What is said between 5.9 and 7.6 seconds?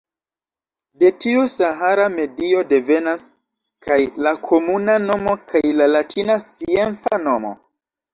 latina scienca nomo.